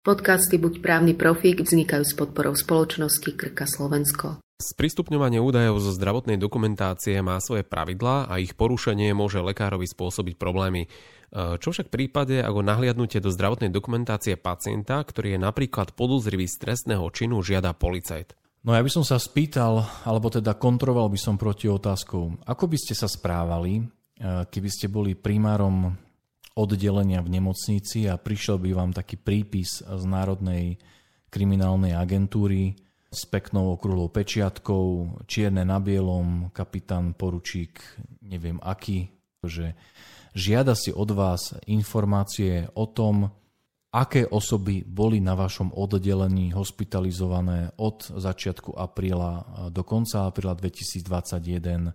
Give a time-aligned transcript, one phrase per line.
[0.00, 4.40] Podcasty Buď právny profík vznikajú s podporou spoločnosti Krka Slovensko.
[4.56, 10.88] Sprístupňovanie údajov zo zdravotnej dokumentácie má svoje pravidlá a ich porušenie môže lekárovi spôsobiť problémy.
[10.88, 16.48] E, čo však v prípade, ako nahliadnutie do zdravotnej dokumentácie pacienta, ktorý je napríklad podozrivý
[16.48, 18.32] z trestného činu, žiada policajt?
[18.64, 22.76] No ja by som sa spýtal, alebo teda kontroval by som proti otázkou, ako by
[22.80, 25.92] ste sa správali, e, keby ste boli primárom
[26.60, 30.76] oddelenia v nemocnici a prišiel by vám taký prípis z Národnej
[31.32, 32.76] kriminálnej agentúry
[33.10, 37.82] s peknou okrúhlou pečiatkou, čierne na bielom, kapitán, poručík,
[38.22, 39.10] neviem aký,
[39.42, 39.74] že
[40.36, 43.34] žiada si od vás informácie o tom,
[43.90, 51.90] aké osoby boli na vašom oddelení hospitalizované od začiatku apríla do konca apríla 2021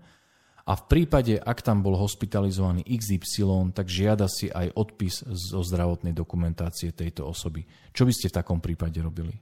[0.65, 6.09] a v prípade, ak tam bol hospitalizovaný XY, tak žiada si aj odpis zo zdravotnej
[6.09, 7.69] dokumentácie tejto osoby.
[7.93, 9.37] Čo by ste v takom prípade robili?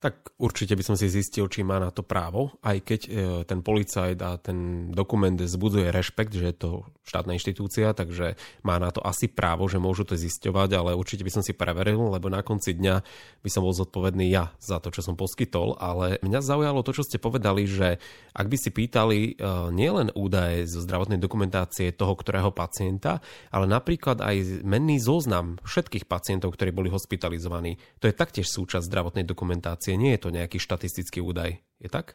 [0.00, 3.10] Tak určite by som si zistil, či má na to právo, aj keď e,
[3.44, 6.70] ten policajt a ten dokument zbuduje rešpekt, že je to
[7.04, 11.32] štátna inštitúcia, takže má na to asi právo, že môžu to zisťovať, ale určite by
[11.36, 13.04] som si preveril, lebo na konci dňa
[13.44, 17.04] by som bol zodpovedný ja za to, čo som poskytol, ale mňa zaujalo to, čo
[17.04, 18.00] ste povedali, že
[18.32, 19.32] ak by si pýtali e,
[19.68, 23.20] nielen údaje zo zdravotnej dokumentácie toho, ktorého pacienta,
[23.52, 29.28] ale napríklad aj menný zoznam všetkých pacientov, ktorí boli hospitalizovaní, to je taktiež súčasť zdravotnej
[29.28, 31.58] dokumentácie informácie, nie je to nejaký štatistický údaj.
[31.80, 32.14] Je tak?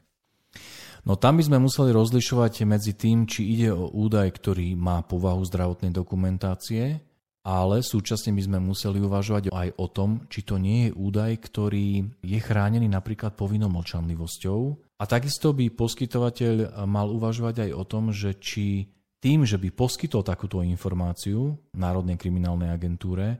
[1.06, 5.46] No tam by sme museli rozlišovať medzi tým, či ide o údaj, ktorý má povahu
[5.46, 6.98] zdravotnej dokumentácie,
[7.46, 12.10] ale súčasne by sme museli uvažovať aj o tom, či to nie je údaj, ktorý
[12.26, 14.62] je chránený napríklad povinnou mlčanlivosťou.
[14.98, 18.90] A takisto by poskytovateľ mal uvažovať aj o tom, že či
[19.22, 23.38] tým, že by poskytol takúto informáciu Národnej kriminálnej agentúre,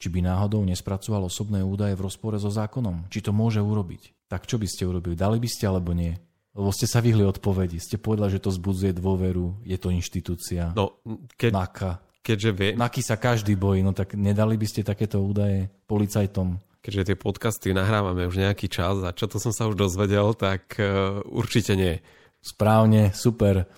[0.00, 3.12] či by náhodou nespracoval osobné údaje v rozpore so zákonom.
[3.12, 4.26] Či to môže urobiť.
[4.32, 5.12] Tak čo by ste urobili?
[5.12, 6.16] Dali by ste alebo nie?
[6.56, 7.76] Lebo ste sa vyhli odpovedi.
[7.76, 10.72] Ste povedali, že to zbudzuje dôveru, je to inštitúcia.
[10.72, 11.04] No,
[11.36, 11.90] keď, NAKA.
[12.24, 12.70] Keďže vie...
[12.74, 16.58] NAKY sa každý bojí, no tak nedali by ste takéto údaje policajtom?
[16.80, 20.80] Keďže tie podcasty nahrávame už nejaký čas a čo to som sa už dozvedel, tak
[20.80, 22.00] uh, určite nie.
[22.40, 23.68] Správne, super.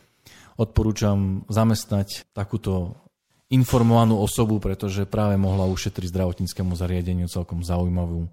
[0.54, 2.94] Odporúčam zamestnať takúto
[3.52, 8.26] informovanú osobu, pretože práve mohla ušetriť zdravotníckému zariadeniu celkom zaujímavú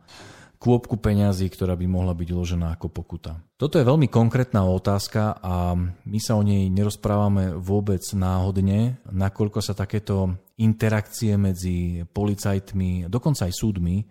[0.60, 3.40] kôpku peňazí, ktorá by mohla byť uložená ako pokuta.
[3.56, 5.72] Toto je veľmi konkrétna otázka a
[6.04, 13.56] my sa o nej nerozprávame vôbec náhodne, nakoľko sa takéto interakcie medzi policajtmi, dokonca aj
[13.56, 14.04] súdmi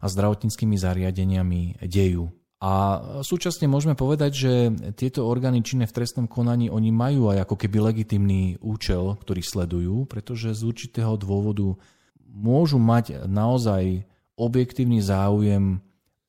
[0.00, 2.39] a zdravotníckými zariadeniami dejú.
[2.60, 2.72] A
[3.24, 4.52] súčasne môžeme povedať, že
[4.92, 10.04] tieto orgány činné v trestnom konaní, oni majú aj ako keby legitimný účel, ktorý sledujú,
[10.04, 11.80] pretože z určitého dôvodu
[12.28, 14.04] môžu mať naozaj
[14.36, 15.80] objektívny záujem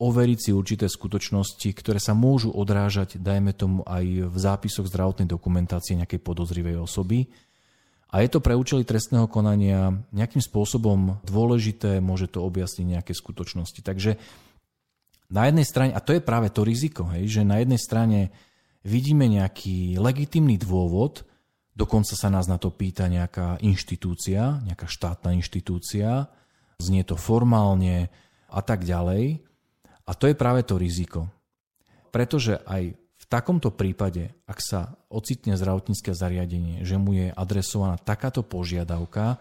[0.02, 5.94] overiť si určité skutočnosti, ktoré sa môžu odrážať, dajme tomu, aj v zápisoch zdravotnej dokumentácie
[6.00, 7.30] nejakej podozrivej osoby.
[8.12, 13.80] A je to pre účely trestného konania nejakým spôsobom dôležité, môže to objasniť nejaké skutočnosti.
[13.86, 14.18] Takže
[15.32, 18.20] na jednej strane, a to je práve to riziko, hej, že na jednej strane
[18.84, 21.24] vidíme nejaký legitimný dôvod,
[21.72, 26.28] dokonca sa nás na to pýta nejaká inštitúcia, nejaká štátna inštitúcia,
[26.84, 28.12] znie to formálne
[28.52, 29.40] a tak ďalej.
[30.04, 31.32] A to je práve to riziko.
[32.12, 38.44] Pretože aj v takomto prípade, ak sa ocitne zdravotnícke zariadenie, že mu je adresovaná takáto
[38.44, 39.40] požiadavka,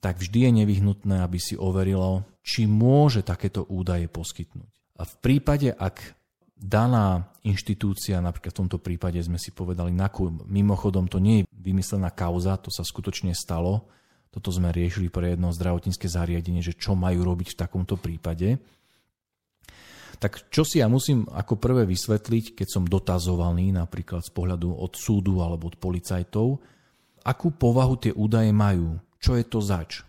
[0.00, 4.81] tak vždy je nevyhnutné, aby si overilo, či môže takéto údaje poskytnúť.
[4.96, 6.14] V prípade, ak
[6.54, 9.90] daná inštitúcia, napríklad v tomto prípade sme si povedali,
[10.46, 13.90] mimochodom to nie je vymyslená kauza, to sa skutočne stalo,
[14.32, 18.56] toto sme riešili pre jedno zdravotnícke zariadenie, že čo majú robiť v takomto prípade.
[20.22, 24.94] Tak čo si ja musím ako prvé vysvetliť, keď som dotazovaný napríklad z pohľadu od
[24.94, 26.62] súdu alebo od policajtov,
[27.26, 30.06] akú povahu tie údaje majú, čo je to zač.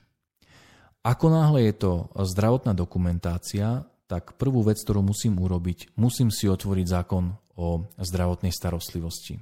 [1.04, 6.86] Ako náhle je to zdravotná dokumentácia, tak prvú vec, ktorú musím urobiť, musím si otvoriť
[6.86, 9.42] zákon o zdravotnej starostlivosti.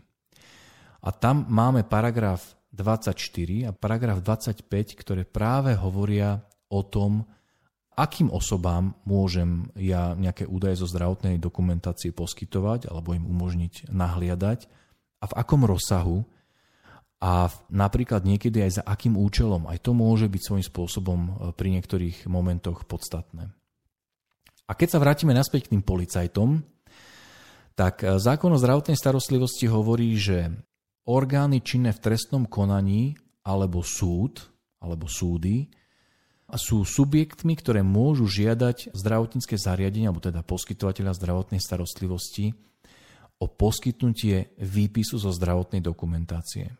[1.03, 4.63] A tam máme paragraf 24 a paragraf 25,
[4.95, 6.39] ktoré práve hovoria
[6.71, 7.27] o tom,
[7.99, 14.71] akým osobám môžem ja nejaké údaje zo zdravotnej dokumentácie poskytovať alebo im umožniť nahliadať
[15.19, 16.23] a v akom rozsahu
[17.21, 19.69] a napríklad niekedy aj za akým účelom.
[19.69, 23.53] Aj to môže byť svojím spôsobom e, pri niektorých momentoch podstatné.
[24.71, 26.63] A keď sa vrátime naspäť k tým policajtom,
[27.75, 30.47] tak e, zákon o zdravotnej starostlivosti hovorí, že
[31.11, 34.47] orgány činné v trestnom konaní alebo súd,
[34.79, 35.67] alebo súdy,
[36.55, 42.55] sú subjektmi, ktoré môžu žiadať zdravotnícke zariadenia, alebo teda poskytovateľa zdravotnej starostlivosti
[43.39, 46.75] o poskytnutie výpisu zo zdravotnej dokumentácie.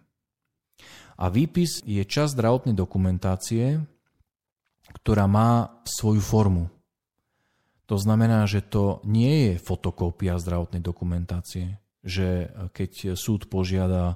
[1.15, 3.79] A výpis je časť zdravotnej dokumentácie,
[4.91, 6.67] ktorá má svoju formu.
[7.91, 14.15] To znamená, že to nie je fotokópia zdravotnej dokumentácie, že keď súd požiada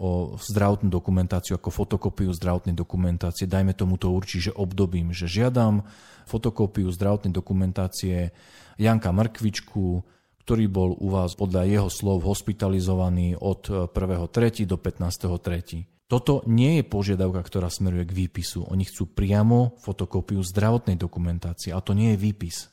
[0.00, 5.84] o zdravotnú dokumentáciu ako fotokopiu zdravotnej dokumentácie, dajme tomu to určí, že obdobím, že žiadam
[6.24, 8.32] fotokopiu zdravotnej dokumentácie
[8.80, 10.00] Janka Mrkvičku,
[10.40, 14.64] ktorý bol u vás podľa jeho slov hospitalizovaný od 1.3.
[14.64, 16.08] do 15.3.
[16.08, 18.64] Toto nie je požiadavka, ktorá smeruje k výpisu.
[18.64, 22.72] Oni chcú priamo fotokopiu zdravotnej dokumentácie a to nie je výpis.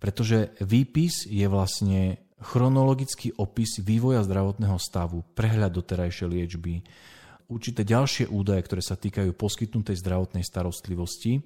[0.00, 6.80] Pretože výpis je vlastne chronologický opis vývoja zdravotného stavu, prehľad doterajšej liečby,
[7.52, 11.44] určité ďalšie údaje, ktoré sa týkajú poskytnutej zdravotnej starostlivosti,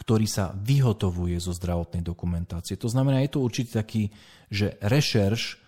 [0.00, 2.80] ktorý sa vyhotovuje zo zdravotnej dokumentácie.
[2.80, 4.08] To znamená, je to určite taký,
[4.48, 5.60] že rešerš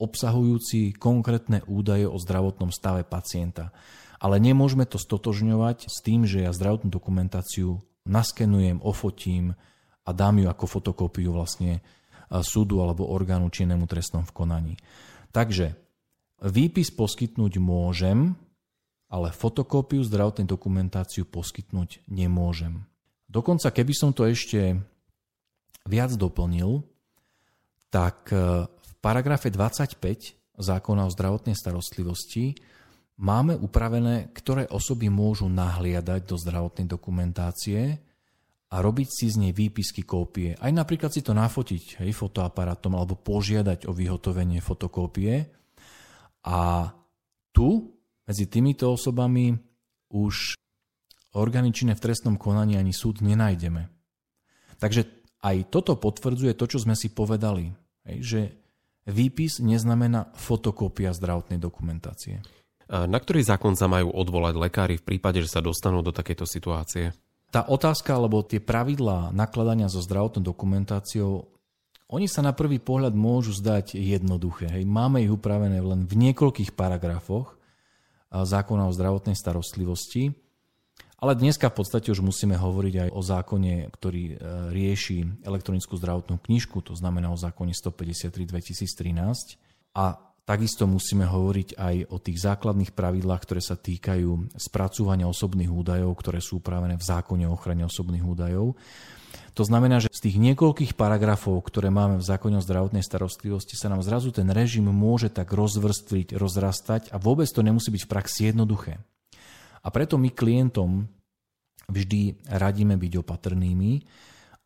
[0.00, 3.74] obsahujúci konkrétne údaje o zdravotnom stave pacienta.
[4.20, 9.56] Ale nemôžeme to stotožňovať s tým, že ja zdravotnú dokumentáciu naskenujem, ofotím
[10.10, 11.78] a dám ju ako fotokópiu vlastne
[12.42, 14.74] súdu alebo orgánu činnému trestnom v konaní.
[15.30, 15.78] Takže
[16.42, 18.34] výpis poskytnúť môžem,
[19.10, 22.82] ale fotokópiu zdravotnej dokumentáciu poskytnúť nemôžem.
[23.30, 24.78] Dokonca keby som to ešte
[25.86, 26.82] viac doplnil,
[27.90, 32.54] tak e, v paragrafe 25 zákona o zdravotnej starostlivosti
[33.18, 37.98] máme upravené, ktoré osoby môžu nahliadať do zdravotnej dokumentácie
[38.70, 40.54] a robiť si z nej výpisky kópie.
[40.54, 45.50] Aj napríklad si to nafotiť hej, fotoaparátom alebo požiadať o vyhotovenie fotokópie.
[46.46, 46.86] A
[47.50, 47.98] tu
[48.30, 49.58] medzi týmito osobami
[50.14, 50.54] už
[51.34, 53.90] orgány v trestnom konaní ani súd nenájdeme.
[54.78, 55.06] Takže
[55.42, 57.74] aj toto potvrdzuje to, čo sme si povedali,
[58.06, 58.40] hej, že
[59.10, 62.38] výpis neznamená fotokópia zdravotnej dokumentácie.
[62.90, 67.14] Na ktorý zákon sa majú odvolať lekári v prípade, že sa dostanú do takejto situácie?
[67.50, 71.50] Tá otázka alebo tie pravidlá nakladania so zdravotnou dokumentáciou,
[72.10, 74.66] oni sa na prvý pohľad môžu zdať jednoduché.
[74.66, 74.82] Hej.
[74.86, 77.54] Máme ich upravené len v niekoľkých paragrafoch
[78.30, 80.34] zákona o zdravotnej starostlivosti,
[81.20, 84.34] ale dneska v podstate už musíme hovoriť aj o zákone, ktorý e,
[84.72, 89.60] rieši elektronickú zdravotnú knižku, to znamená o zákone 153 2013.
[90.00, 96.10] A Takisto musíme hovoriť aj o tých základných pravidlách, ktoré sa týkajú spracúvania osobných údajov,
[96.18, 98.74] ktoré sú upravené v zákone o ochrane osobných údajov.
[99.54, 103.90] To znamená, že z tých niekoľkých paragrafov, ktoré máme v zákone o zdravotnej starostlivosti, sa
[103.90, 108.40] nám zrazu ten režim môže tak rozvrstviť, rozrastať a vôbec to nemusí byť v praxi
[108.50, 109.02] jednoduché.
[109.80, 111.08] A preto my klientom
[111.90, 113.92] vždy radíme byť opatrnými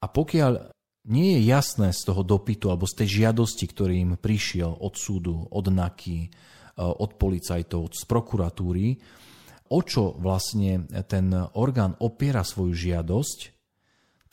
[0.04, 0.74] a pokiaľ
[1.04, 5.44] nie je jasné z toho dopytu alebo z tej žiadosti, ktorý im prišiel od súdu,
[5.52, 6.28] od NAKY, eh,
[6.80, 8.96] od policajtov, z prokuratúry,
[9.68, 13.38] o čo vlastne ten orgán opiera svoju žiadosť,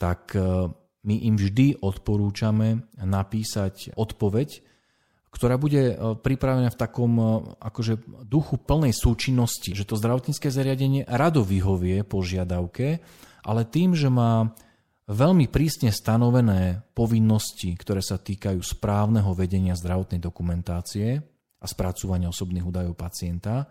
[0.00, 0.72] tak eh,
[1.02, 4.64] my im vždy odporúčame napísať odpoveď,
[5.28, 7.12] ktorá bude eh, pripravená v takom
[7.60, 13.04] akože duchu plnej súčinnosti, že to zdravotnícke zariadenie rado vyhovie požiadavke,
[13.44, 14.56] ale tým, že má
[15.08, 21.18] veľmi prísne stanovené povinnosti, ktoré sa týkajú správneho vedenia zdravotnej dokumentácie
[21.62, 23.66] a spracúvania osobných údajov pacienta.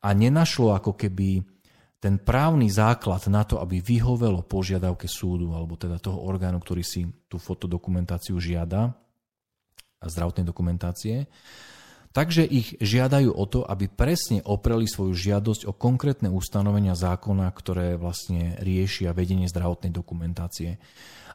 [0.00, 1.44] A nenašlo ako keby
[2.00, 7.04] ten právny základ na to, aby vyhovelo požiadavke súdu alebo teda toho orgánu, ktorý si
[7.28, 8.96] tú fotodokumentáciu žiada,
[10.00, 11.28] zdravotnej dokumentácie,
[12.10, 17.94] Takže ich žiadajú o to, aby presne opreli svoju žiadosť o konkrétne ustanovenia zákona, ktoré
[17.94, 20.82] vlastne riešia vedenie zdravotnej dokumentácie.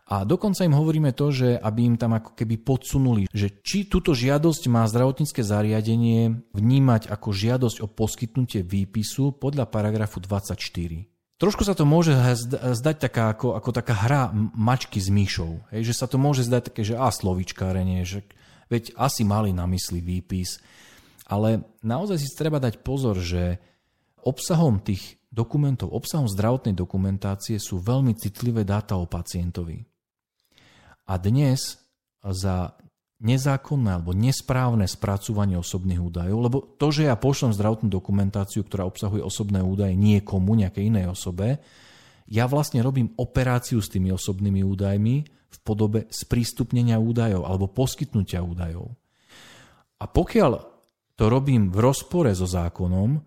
[0.05, 4.13] A dokonca im hovoríme to, že aby im tam ako keby podsunuli, že či túto
[4.13, 10.59] žiadosť má zdravotnícke zariadenie vnímať ako žiadosť o poskytnutie výpisu podľa paragrafu 24.
[11.35, 12.13] Trošku sa to môže
[12.53, 14.21] zdať taká ako, ako taká hra
[14.55, 15.65] mačky s myšou.
[15.73, 18.23] Hej, že sa to môže zdať také, že a slovičkárenie, že
[18.71, 20.57] veď asi mali na mysli výpis.
[21.25, 23.57] Ale naozaj si treba dať pozor, že
[24.21, 29.83] obsahom tých dokumentov, obsahom zdravotnej dokumentácie sú veľmi citlivé dáta o pacientovi.
[31.05, 31.77] A dnes
[32.21, 32.73] za
[33.21, 39.23] nezákonné alebo nesprávne spracúvanie osobných údajov, lebo to, že ja pošlem zdravotnú dokumentáciu, ktorá obsahuje
[39.23, 41.63] osobné údaje niekomu, nejakej inej osobe,
[42.25, 45.15] ja vlastne robím operáciu s tými osobnými údajmi
[45.55, 48.91] v podobe sprístupnenia údajov alebo poskytnutia údajov.
[50.01, 50.51] A pokiaľ
[51.15, 53.23] to robím v rozpore so zákonom,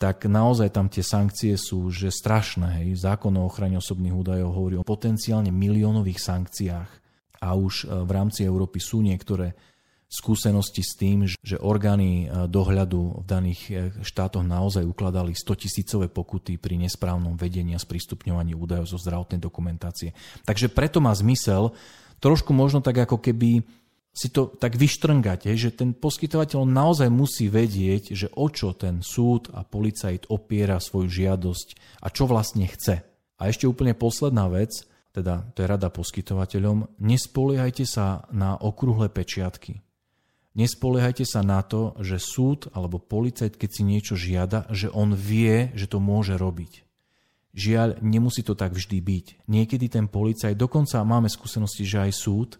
[0.00, 2.80] tak naozaj tam tie sankcie sú že strašné.
[2.80, 3.04] Hej.
[3.04, 6.90] Zákon o ochrane osobných údajov hovorí o potenciálne miliónových sankciách
[7.44, 9.52] a už e, v rámci Európy sú niektoré
[10.10, 16.10] skúsenosti s tým, že orgány e, dohľadu v daných e, štátoch naozaj ukladali 100 tisícové
[16.10, 20.10] pokuty pri nesprávnom vedení a sprístupňovaní údajov zo zdravotnej dokumentácie.
[20.42, 21.70] Takže preto má zmysel
[22.18, 23.62] trošku možno tak ako keby
[24.10, 29.54] si to tak vyštrngať, že ten poskytovateľ naozaj musí vedieť, že o čo ten súd
[29.54, 33.06] a policajt opiera svoju žiadosť a čo vlastne chce.
[33.38, 34.82] A ešte úplne posledná vec,
[35.14, 39.78] teda to je rada poskytovateľom, nespoliehajte sa na okrúhle pečiatky.
[40.50, 45.70] Nespoliehajte sa na to, že súd alebo policajt, keď si niečo žiada, že on vie,
[45.78, 46.82] že to môže robiť.
[47.54, 49.26] Žiaľ, nemusí to tak vždy byť.
[49.46, 52.50] Niekedy ten policajt, dokonca máme skúsenosti, že aj súd,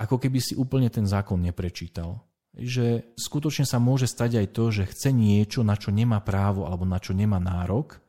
[0.00, 2.24] ako keby si úplne ten zákon neprečítal.
[2.56, 6.88] Že skutočne sa môže stať aj to, že chce niečo, na čo nemá právo alebo
[6.88, 8.00] na čo nemá nárok,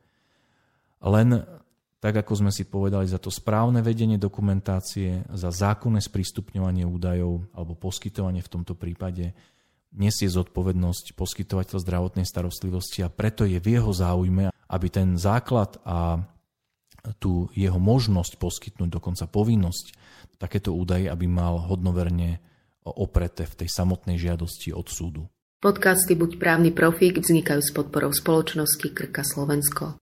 [1.00, 1.44] len
[2.00, 7.76] tak ako sme si povedali, za to správne vedenie dokumentácie, za zákonné sprístupňovanie údajov alebo
[7.76, 9.36] poskytovanie v tomto prípade
[9.92, 16.24] nesie zodpovednosť poskytovateľ zdravotnej starostlivosti a preto je v jeho záujme, aby ten základ a
[17.20, 19.96] tú jeho možnosť poskytnúť, dokonca povinnosť
[20.40, 22.40] takéto údaje, aby mal hodnoverne
[22.84, 25.22] opreté v tej samotnej žiadosti od súdu.
[25.60, 30.00] Podcasty Buď právny profík vznikajú s podporou spoločnosti Krka Slovensko.